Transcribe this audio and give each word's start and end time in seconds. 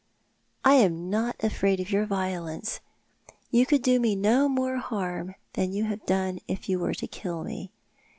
"I 0.65 0.77
am 0.77 1.11
not 1.11 1.35
afraid 1.43 1.79
of 1.79 1.91
your 1.91 2.07
violence. 2.07 2.79
You 3.51 3.67
could 3.67 3.83
do 3.83 3.99
me 3.99 4.15
no 4.15 4.49
more 4.49 4.79
liarm 4.79 5.35
than 5.53 5.73
you 5.73 5.83
have 5.83 6.07
done 6.07 6.39
if 6.47 6.67
you 6.67 6.79
were 6.79 6.95
to 6.95 7.05
kill 7.05 7.43
me. 7.43 7.69